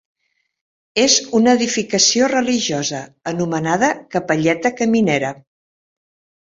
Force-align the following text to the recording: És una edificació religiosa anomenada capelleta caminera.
És 1.01 1.17
una 1.39 1.53
edificació 1.59 2.31
religiosa 2.33 3.05
anomenada 3.35 3.93
capelleta 4.17 4.77
caminera. 4.83 5.35